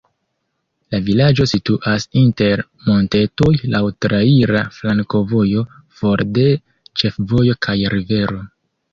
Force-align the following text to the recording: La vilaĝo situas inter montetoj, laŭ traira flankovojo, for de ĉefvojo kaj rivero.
La 0.93 0.99
vilaĝo 1.07 1.45
situas 1.49 2.05
inter 2.21 2.63
montetoj, 2.85 3.49
laŭ 3.73 3.81
traira 4.05 4.63
flankovojo, 4.77 5.61
for 5.99 6.23
de 6.39 6.47
ĉefvojo 7.03 7.57
kaj 7.67 7.77
rivero. 7.97 8.41